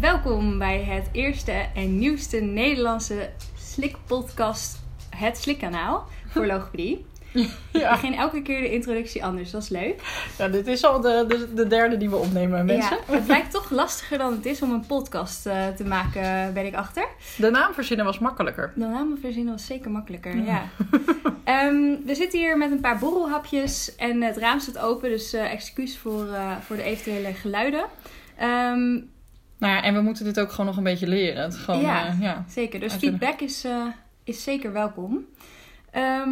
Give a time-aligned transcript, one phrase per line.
[0.00, 4.78] Welkom bij het eerste en nieuwste Nederlandse slikpodcast,
[5.16, 7.04] het Slikkanaal voor logopedie.
[7.32, 7.90] Ik Ja.
[7.90, 10.02] begin elke keer de introductie anders, dat is leuk.
[10.38, 12.96] ja, dit is al de, de, de derde die we opnemen, mensen.
[13.08, 16.66] Ja, het lijkt toch lastiger dan het is om een podcast eh, te maken, ben
[16.66, 17.06] ik achter.
[17.36, 18.72] De naam verzinnen was makkelijker.
[18.74, 20.44] De namen verzinnen was zeker makkelijker, Ja.
[20.44, 20.62] ja.
[21.44, 25.52] Ehm, we zitten hier met een paar borrelhapjes en het raam staat open, dus eh,
[25.52, 27.84] excuus voor, eh, voor de eventuele geluiden.
[28.38, 28.98] Ehm,
[29.60, 31.42] Nou ja, en we moeten dit ook gewoon nog een beetje leren.
[31.42, 32.04] Het gewoon, Ja.
[32.06, 32.16] ja.
[32.20, 32.44] ja.
[32.48, 33.86] Zeker, dus feedback is, eh,
[34.24, 35.24] is zeker welkom.
[35.90, 36.30] Ehm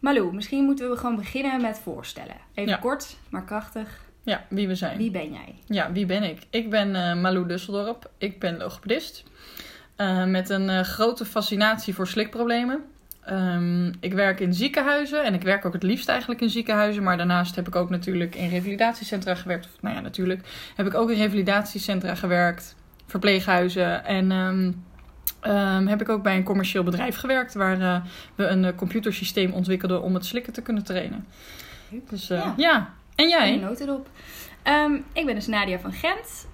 [0.00, 2.36] Malou, misschien moeten we gewoon beginnen met voorstellen.
[2.54, 2.76] Even Ja.
[2.76, 4.00] kort, maar krachtig.
[4.22, 4.98] Ja, wie we zijn.
[4.98, 5.54] Wie ben jij?
[5.66, 6.38] Ja, wie ben ik?
[6.50, 8.10] Ik ben eh Malou Dusseldorp.
[8.18, 9.24] Ik ben logopedist.
[9.96, 12.84] Eh, met een eh, grote fascinatie voor slikproblemen.
[13.24, 17.02] Ehm, ik werk in ziekenhuizen en ik werk ook het liefst eigenlijk in ziekenhuizen.
[17.02, 19.64] Maar daarnaast heb ik ook natuurlijk in revalidatiecentra gewerkt.
[19.64, 20.40] Of, nou ja, natuurlijk
[20.76, 22.76] heb ik ook in revalidatiecentra gewerkt.
[23.06, 24.04] Verpleeghuizen.
[24.04, 24.72] En ehm,
[25.40, 27.54] ehm, heb ik ook bij een commercieel bedrijf gewerkt.
[27.54, 31.26] Waar eh, we een eh, computersysteem ontwikkelden om het slikken te kunnen trainen.
[32.08, 32.54] Dus eh, Ja.
[32.56, 32.92] ja.
[33.14, 33.52] En jij?
[33.52, 34.08] je noot erop.
[34.62, 36.46] Ehm, ik ben dus Nadia van Gent,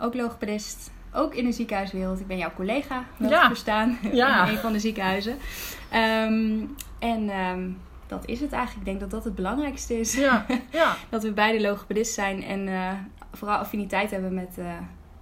[0.00, 0.90] ook logopedist.
[1.16, 2.20] Ook in de ziekenhuiswereld.
[2.20, 3.46] Ik ben jouw collega, wel Ja.
[3.46, 4.44] verstaan, Ja.
[4.46, 5.36] in een van de ziekenhuizen.
[5.90, 6.58] Ehm,
[6.98, 7.68] en ehm,
[8.06, 8.86] dat is het eigenlijk.
[8.86, 10.14] Ik denk dat dat het belangrijkste is.
[10.14, 10.94] Ja, ja.
[11.10, 12.90] Dat we beide logopedist zijn en eh,
[13.32, 14.64] vooral affiniteit hebben met, eh,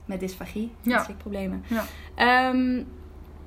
[0.04, 1.02] met dysfagie, Ja.
[1.04, 1.64] slikproblemen.
[1.66, 1.84] Ja.
[2.14, 2.82] Ehm,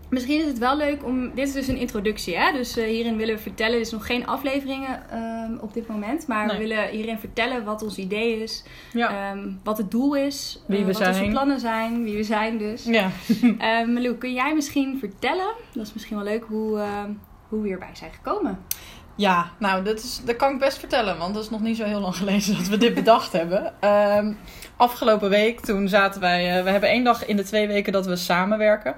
[0.09, 1.35] misschien is het wel leuk om.
[1.35, 2.51] Dit is dus een introductie, hè?
[2.51, 3.73] Dus eh, hierin willen we vertellen.
[3.73, 6.57] Er is nog geen afleveringen ehm, op dit moment, maar Nee.
[6.57, 8.63] we willen hierin vertellen wat ons idee is,
[8.93, 9.31] ja.
[9.31, 12.57] ehm, wat het doel is, Wie eh, we wat onze plannen zijn, wie we zijn
[12.57, 12.83] dus.
[12.83, 13.09] ja.
[13.93, 15.53] Malou, kun jij misschien vertellen?
[15.73, 16.79] Dat is misschien wel leuk hoe,
[17.49, 18.59] hoe we hierbij zijn gekomen.
[19.17, 21.83] Ja, nou, dat, is, dat kan ik best vertellen, want dat is nog niet zo
[21.83, 23.73] heel lang geleden dat we dit bedacht hebben.
[23.79, 24.33] Ehm,
[24.75, 28.05] afgelopen week, toen zaten wij, eh, we hebben één dag in de twee weken dat
[28.05, 28.95] we samenwerken.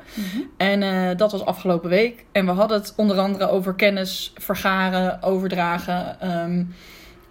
[0.58, 2.26] En eh, dat was afgelopen week.
[2.32, 6.20] En we hadden het onder andere over kennis vergaren, overdragen.
[6.20, 6.64] Ehm,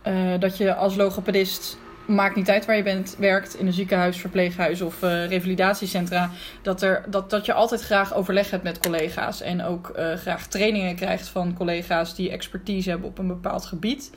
[0.03, 4.16] eh, dat je als logopedist, maakt niet uit waar je bent, werkt in een ziekenhuis,
[4.16, 6.30] verpleeghuis of eh, revalidatiecentra.
[6.62, 9.41] Dat, er, dat, dat je altijd graag overleg hebt met collega's.
[9.41, 14.10] En ook eh, graag trainingen krijgt van collega's die expertise hebben op een bepaald gebied.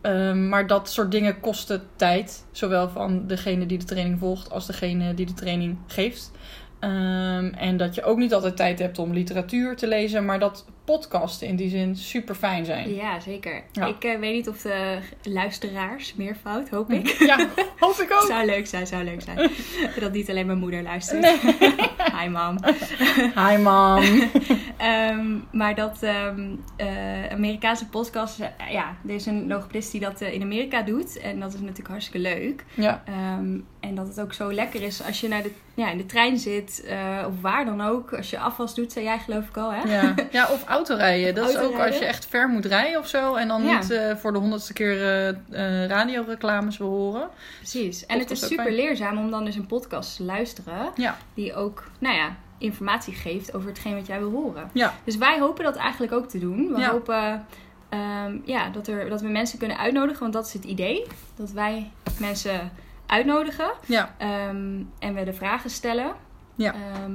[0.00, 2.44] Ehm, maar dat soort dingen kosten tijd.
[2.52, 6.30] Zowel van degene die de training volgt als degene die de training geeft.
[6.78, 10.24] Ehm, en dat je ook niet altijd tijd hebt om literatuur te lezen.
[10.24, 12.94] Maar dat podcasten in die zin super fijn zijn.
[12.94, 13.62] Ja, zeker.
[13.72, 13.86] Ja.
[13.86, 17.08] Ik eh, weet niet of de luisteraars, meervoud, hoop ik.
[17.32, 17.48] Ja,
[17.78, 18.26] hoop ik ook.
[18.26, 19.50] Zou leuk zijn, zou leuk zijn.
[20.00, 21.20] dat niet alleen mijn moeder luistert.
[21.20, 21.38] Nee.
[22.20, 22.58] Hi mam.
[23.34, 24.02] Hi mam.
[24.76, 30.20] Ehm, maar dat ehm, eh, Amerikaanse podcast, eh, ja, er is een logopedist die dat
[30.20, 31.18] in Amerika doet.
[31.18, 32.64] En dat is natuurlijk hartstikke leuk.
[32.74, 35.96] Ja, Ehm, en dat het ook zo lekker is als je naar de, ja, in
[35.96, 36.84] de trein zit,
[37.26, 38.14] of waar dan ook.
[38.14, 39.94] Als je afwas doet, zei jij geloof ik al, hè?
[39.94, 40.14] ja.
[40.30, 41.34] ja, of autorijden.
[41.34, 43.34] Dat is ook als je echt ver moet rijden of zo.
[43.34, 43.78] En dan Ja.
[43.78, 47.28] niet eh, voor de honderdste keer eh, radioreclames wil horen.
[47.58, 48.06] Precies.
[48.06, 48.74] En het is super fijn.
[48.76, 50.90] leerzaam om dan dus een podcast te luisteren.
[50.96, 51.16] Ja.
[51.34, 54.70] Die ook, nou ja, informatie geeft over hetgeen wat jij wil horen.
[54.72, 56.72] Ja, Dus wij hopen dat eigenlijk ook te doen.
[56.72, 56.90] We Ja.
[56.90, 57.46] hopen
[57.88, 60.20] ehm, ja, dat, er, dat we mensen kunnen uitnodigen.
[60.20, 61.06] Want dat is het idee.
[61.36, 62.72] Dat wij mensen
[63.06, 63.70] uitnodigen.
[63.86, 66.12] ja, ehm, en we de vragen stellen.
[66.54, 66.72] Ja.
[66.74, 67.12] Ehm,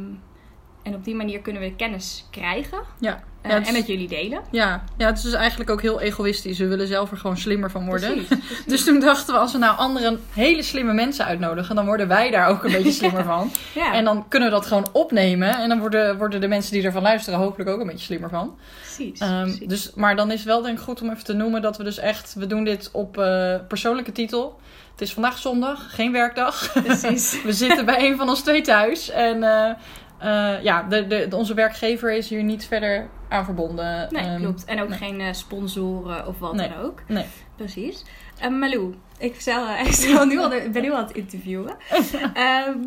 [0.83, 2.79] en op die manier kunnen we kennis krijgen.
[2.99, 3.23] ja.
[3.49, 4.41] Eh, Ja, en met jullie delen.
[4.51, 6.57] Ja, ja, het is dus eigenlijk ook heel egoïstisch.
[6.57, 8.11] We willen zelf er gewoon slimmer van worden.
[8.11, 8.65] Precies, precies.
[8.73, 12.31] Dus toen dachten we, als we nou andere hele slimme mensen uitnodigen, dan worden wij
[12.31, 13.51] daar ook een beetje slimmer van.
[13.73, 15.57] Ja, En dan kunnen we dat gewoon opnemen.
[15.57, 18.57] En dan worden, worden de mensen die ervan luisteren hopelijk ook een beetje slimmer van.
[18.81, 19.19] precies.
[19.19, 19.67] Ehm, precies.
[19.67, 21.97] dus, maar dan is wel denk ik goed om even te noemen dat we dus
[21.97, 24.59] echt, we doen dit op eh, persoonlijke titel.
[24.91, 26.71] Het is vandaag zondag, geen werkdag.
[26.83, 27.41] precies.
[27.43, 29.09] We zitten bij een van ons twee thuis.
[29.09, 29.73] En eh,
[30.19, 34.07] eh, ja, de, de, onze werkgever is hier niet verder aan verbonden.
[34.11, 34.65] Nee, Ehm, klopt.
[34.65, 34.97] En ook nee.
[34.97, 36.69] geen eh, sponsoren of wat Nee.
[36.69, 37.01] dan ook.
[37.07, 37.25] Nee.
[37.55, 38.05] Precies.
[38.39, 41.75] Ehm, Malou, ik, stel, ik nu al ben nu al aan het interviewen.
[42.33, 42.77] Ehm,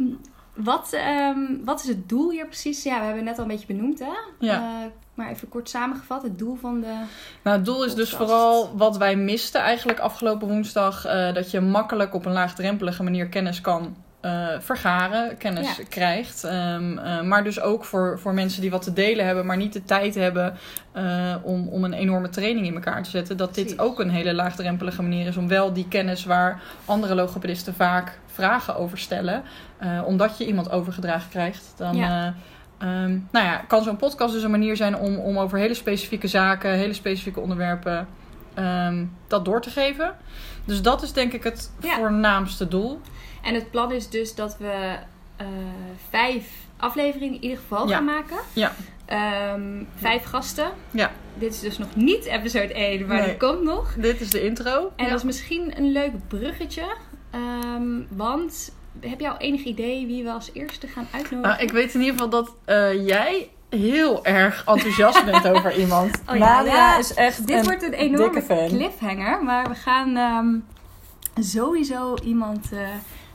[0.54, 2.82] wat, ehm, wat is het doel hier precies?
[2.82, 4.12] Ja, we hebben het net al een beetje benoemd, hè?
[4.38, 4.54] Ja.
[4.54, 6.92] Eh, maar even kort samengevat, het doel van de...
[7.42, 11.04] Nou, het doel is dus vooral wat wij misten eigenlijk afgelopen woensdag.
[11.04, 15.84] eh, dat je makkelijk op een laagdrempelige manier kennis kan eh, vergaren, kennis Ja.
[15.88, 16.44] krijgt.
[16.44, 19.72] Ehm, eh, maar dus ook voor, voor mensen die wat te delen hebben, maar niet
[19.72, 20.56] de tijd hebben
[20.92, 23.36] eh, om, om een enorme training in elkaar te zetten.
[23.36, 27.74] Dat dit ook een hele laagdrempelige manier is om wel die kennis waar andere logopedisten
[27.74, 29.42] vaak vragen over stellen.
[30.04, 31.72] omdat je iemand overgedragen krijgt.
[31.76, 32.26] Dan, Ja.
[32.26, 32.32] eh,
[32.88, 36.28] Ehm, nou ja, kan zo'n podcast dus een manier zijn om, om over hele specifieke
[36.28, 38.06] zaken, hele specifieke onderwerpen
[38.60, 40.16] ehm, dat door te geven.
[40.64, 41.94] Dus dat is denk ik het Ja.
[41.96, 43.00] voornaamste doel.
[43.42, 44.96] En het plan is dus dat we
[45.36, 45.46] eh,
[46.10, 46.46] vijf
[46.76, 47.94] afleveringen in ieder geval Ja.
[47.96, 48.36] gaan maken.
[48.52, 48.72] Ja.
[49.06, 50.70] Ehm, vijf gasten.
[50.90, 51.10] Ja.
[51.34, 53.26] Dit is dus nog niet episode 1, maar Nee.
[53.26, 53.94] die komt nog.
[53.94, 54.92] Dit is de intro.
[54.96, 55.10] En Ja.
[55.10, 56.96] dat is misschien een leuk bruggetje.
[57.30, 61.40] Ehm, want heb je al enig idee wie we als eerste gaan uitnodigen?
[61.50, 66.10] Nou, ik weet in ieder geval dat eh, jij heel erg enthousiast bent over iemand.
[66.30, 68.68] Oh ja, Nadia ja, is echt Dit een wordt een enorme dikke fan.
[68.68, 69.42] cliffhanger.
[69.44, 70.48] Maar we gaan ehm,
[71.44, 72.78] sowieso iemand eh,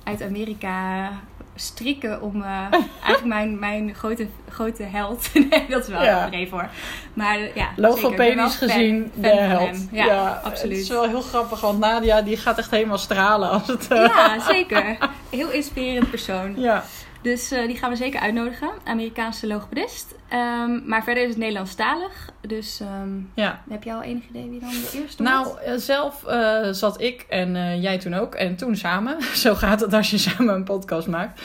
[0.04, 1.10] uit Amerika
[1.56, 2.50] strikken om eh,
[3.04, 5.30] eigenlijk mijn, mijn grote, grote held.
[5.50, 6.30] nee, dat is wel Ja.
[6.32, 6.70] even hoor.
[7.14, 9.78] Maar ja, Logopedisch gezien fan de held.
[9.92, 10.74] Ja, absoluut.
[10.76, 13.88] Het is wel heel grappig, want Nadia die gaat echt helemaal stralen als het...
[13.88, 14.98] eh, Ja, zeker.
[15.30, 16.54] Heel inspirerend persoon.
[16.58, 16.84] ja.
[17.22, 18.70] Dus eh, die gaan we zeker uitnodigen.
[18.84, 20.16] Amerikaanse logopedist.
[20.30, 22.30] Ehm, maar verder is het Nederlandstalig.
[22.48, 23.62] Dus ehm, ja.
[23.70, 25.62] heb je al enig idee wie dan de eerste Nou, wordt?
[25.62, 29.80] eh, zelf eh, zat ik en eh, jij toen ook, en toen samen, zo gaat
[29.80, 31.42] het als je samen een podcast maakt,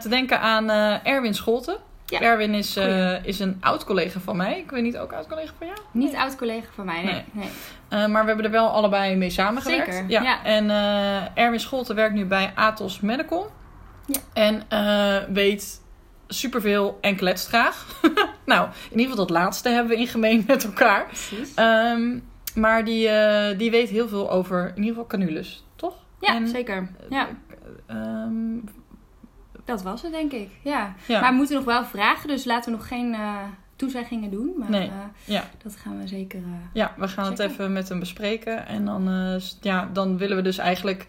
[0.00, 0.70] te denken aan
[1.04, 1.76] Erwin Scholten.
[2.06, 2.20] Ja.
[2.20, 2.76] Erwin is,
[3.22, 4.58] is een oud-collega van mij.
[4.58, 5.78] Ik weet niet, ook oud-collega van jou?
[5.92, 7.24] Niet oud-collega van mij, nee.
[7.32, 7.48] Nee.
[7.90, 8.08] nee.
[8.08, 9.94] Maar we hebben er wel allebei mee samengewerkt.
[9.94, 10.22] Zeker, Ja.
[10.22, 10.44] ja.
[10.44, 10.70] En
[11.34, 13.50] Erwin Scholten werkt nu bij Atos Medical.
[14.06, 14.20] Ja.
[14.32, 14.62] En
[15.32, 15.80] weet
[16.28, 17.86] superveel en kletst graag.
[18.46, 21.04] nou, in ieder geval dat laatste hebben we in gemeen met elkaar.
[21.06, 21.54] Precies.
[21.54, 22.18] Ehm,
[22.54, 25.94] maar die, eh, die weet heel veel over in ieder geval canules, toch?
[26.20, 26.88] ja, en- zeker.
[27.10, 27.28] Ja,
[27.86, 28.58] Ehm,
[29.64, 30.48] dat was het denk ik.
[30.62, 30.94] Ja.
[31.06, 31.20] ja.
[31.20, 33.36] Maar we moeten nog wel vragen, dus laten we nog geen eh,
[33.76, 34.52] toezeggingen doen.
[34.58, 34.86] Maar Nee.
[34.88, 35.44] eh, Ja.
[35.62, 36.38] dat gaan we zeker...
[36.38, 38.66] eh, Ja, we gaan het even met hem bespreken.
[38.66, 41.06] En dan, eh, ja, dan willen we dus eigenlijk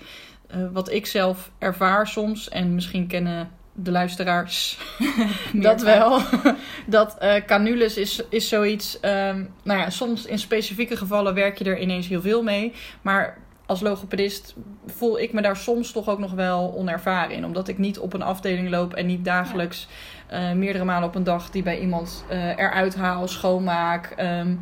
[0.47, 2.49] eh, wat ik zelf ervaar soms.
[2.49, 4.77] En misschien kennen de luisteraars
[5.53, 6.21] dat wel.
[6.85, 8.99] dat canules is, is zoiets.
[8.99, 12.73] ehm, nou ja, soms in specifieke gevallen werk je er ineens heel veel mee.
[13.01, 14.55] Maar als logopedist
[14.85, 17.45] voel ik me daar soms toch ook nog wel onervaren in.
[17.45, 19.87] Omdat ik niet op een afdeling loop en niet dagelijks
[20.27, 24.13] eh, meerdere malen op een dag die bij iemand eh, eruit haal, schoonmaak.
[24.15, 24.55] ehm,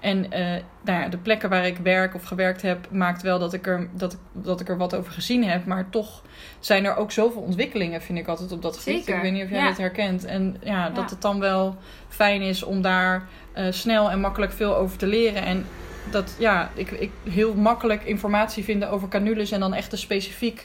[0.00, 3.52] en eh, nou ja, de plekken waar ik werk of gewerkt heb, maakt wel dat
[3.52, 5.64] ik, er, dat, ik, dat ik er wat over gezien heb.
[5.64, 6.22] Maar toch
[6.60, 8.98] zijn er ook zoveel ontwikkelingen, vind ik altijd op dat gebied.
[8.98, 9.68] Zeker, Ik weet niet of jij ja.
[9.68, 10.24] dat herkent.
[10.24, 11.76] En ja, dat het dan wel
[12.08, 13.28] fijn is om daar
[13.70, 15.42] snel en makkelijk veel over te leren.
[15.42, 15.66] En
[16.10, 20.64] dat ja, ik, ik heel makkelijk informatie vinden over canules en dan echt de specifiek,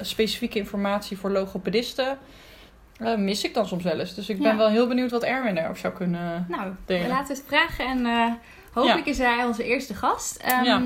[0.00, 2.18] specifieke informatie voor logopedisten.
[3.04, 4.14] Eh, mis ik dan soms wel eens.
[4.14, 4.56] Dus ik ben Ja.
[4.56, 6.46] wel heel benieuwd wat Erwin daarover zou kunnen.
[6.48, 7.02] Nou, delen.
[7.02, 8.32] we laten het vragen en eh,
[8.72, 10.36] hopelijk is hij onze eerste gast.
[10.36, 10.82] Ehm, Ja.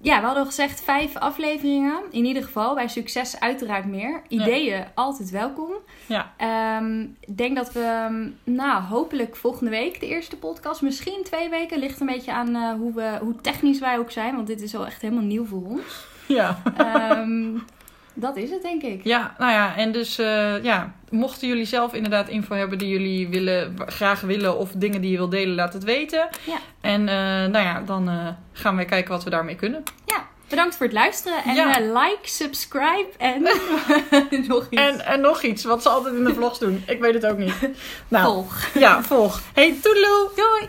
[0.00, 2.00] ja, we hadden al gezegd vijf afleveringen.
[2.10, 4.22] In ieder geval, bij succes uiteraard meer.
[4.28, 5.70] Ideeën altijd welkom.
[6.06, 6.32] Ja.
[6.36, 10.82] Ehm, Ik denk dat we, ehm, nou, hopelijk volgende week de eerste podcast.
[10.82, 11.78] Misschien twee weken.
[11.78, 14.34] Ligt een beetje aan eh, hoe, we, hoe technisch wij ook zijn.
[14.34, 16.06] Want dit is wel echt helemaal nieuw voor ons.
[16.26, 16.62] Ja.
[16.76, 17.56] Ehm,
[18.20, 19.00] dat is het, denk ik.
[19.04, 23.28] Ja, nou ja, en dus eh, ja, mochten jullie zelf inderdaad info hebben die jullie
[23.28, 26.28] willen, graag willen of dingen die je wilt delen, laat het weten.
[26.44, 26.58] Ja.
[26.80, 27.14] En eh,
[27.50, 29.82] nou ja, dan eh, gaan we kijken wat we daarmee kunnen.
[30.06, 31.38] Ja, bedankt voor het luisteren.
[31.44, 31.78] En Ja.
[31.80, 33.42] like, subscribe en
[34.48, 34.82] nog iets.
[34.82, 36.82] En, en nog iets, wat ze altijd in de vlogs doen.
[36.86, 37.54] Ik weet het ook niet.
[38.08, 38.66] Nou, volg.
[38.74, 39.40] ja, volg.
[39.54, 40.30] Hey, toedeloe!
[40.36, 40.68] Doei!